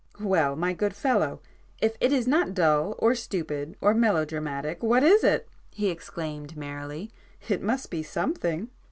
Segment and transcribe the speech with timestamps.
[0.19, 1.41] "Well, my good fellow,
[1.79, 7.61] if it is not dull or stupid or melodramatic, what is it!" he exclaimed merrily—"It
[7.61, 8.71] must be something!"